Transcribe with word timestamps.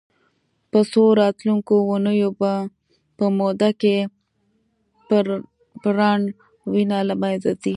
په 0.71 0.79
څو 0.91 1.03
راتلونکو 1.21 1.73
اونیو 1.87 2.29
په 3.19 3.25
موده 3.37 3.69
کې 3.81 3.97
پرڼ 5.83 6.19
وینه 6.73 6.99
له 7.09 7.15
منځه 7.21 7.51
ځي. 7.61 7.69